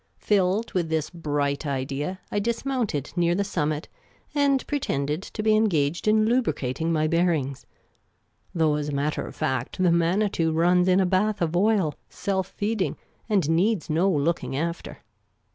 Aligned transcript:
Filled 0.17 0.73
with 0.73 0.89
this 0.89 1.11
bright 1.11 1.63
idea, 1.63 2.21
I 2.31 2.39
dismounted 2.39 3.13
near 3.15 3.35
the 3.35 3.43
summit, 3.43 3.87
and 4.33 4.65
pretended 4.65 5.21
to 5.21 5.43
be 5.43 5.55
engaged 5.55 6.07
in 6.07 6.25
lubricating 6.25 6.91
my 6.91 7.05
bearings; 7.07 7.67
though 8.51 8.77
as 8.77 8.89
a 8.89 8.93
matter 8.93 9.27
of 9.27 9.35
fact 9.35 9.77
the 9.77 9.91
Manitou 9.91 10.51
runs 10.53 10.87
in 10.87 10.99
a 10.99 11.05
bath 11.05 11.39
of 11.39 11.55
oil, 11.55 11.93
self 12.09 12.47
feeding, 12.47 12.97
and 13.29 13.47
needs 13.47 13.91
no 13.91 14.09
loo 14.09 14.21
Miss 14.21 14.25
Caylcy's 14.25 14.25
Adventures 14.25 14.25
looking 14.25 14.57
after. 14.57 14.97